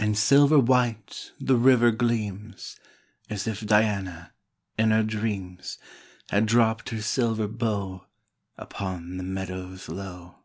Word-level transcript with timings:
5 0.00 0.04
And 0.08 0.18
silver 0.18 0.58
white 0.58 1.30
the 1.38 1.54
river 1.56 1.92
gleams, 1.92 2.76
As 3.30 3.46
if 3.46 3.60
Diana, 3.64 4.32
in 4.76 4.90
her 4.90 5.04
dreams,• 5.04 5.78
Had 6.32 6.46
dropt 6.46 6.88
her 6.88 7.00
silver 7.00 7.46
bow 7.46 8.04
Upon 8.56 9.16
the 9.16 9.22
meadows 9.22 9.88
low. 9.88 10.40